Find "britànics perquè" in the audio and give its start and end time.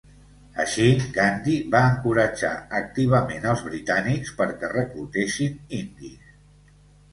3.69-4.73